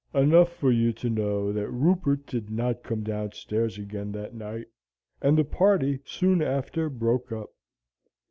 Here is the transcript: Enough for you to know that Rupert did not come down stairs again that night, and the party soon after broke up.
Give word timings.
Enough 0.15 0.51
for 0.57 0.71
you 0.71 0.91
to 0.93 1.11
know 1.11 1.53
that 1.53 1.69
Rupert 1.69 2.25
did 2.25 2.49
not 2.49 2.81
come 2.81 3.03
down 3.03 3.33
stairs 3.33 3.77
again 3.77 4.11
that 4.13 4.33
night, 4.33 4.65
and 5.21 5.37
the 5.37 5.43
party 5.45 5.99
soon 6.05 6.41
after 6.41 6.89
broke 6.89 7.31
up. 7.31 7.51